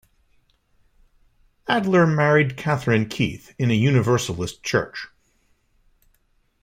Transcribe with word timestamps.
Adler 1.67 2.07
married 2.07 2.57
Katherine 2.57 3.07
Keith 3.07 3.53
in 3.59 3.69
a 3.69 3.75
Universalist 3.75 4.63
church. 4.63 5.05